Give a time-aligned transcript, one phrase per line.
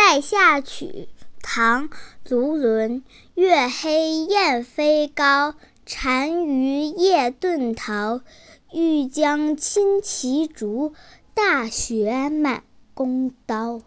[0.00, 1.08] 塞下曲
[1.42, 1.90] 唐
[2.28, 3.02] 卢纶
[3.34, 8.20] 月黑雁飞高单于夜遁逃
[8.72, 10.94] 欲将轻骑逐
[11.34, 12.62] 大雪满
[12.94, 13.82] 弓刀。